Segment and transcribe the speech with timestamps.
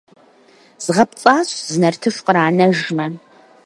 [0.85, 3.05] Згъэпцӏащ, зы нартыху къранэжмэ!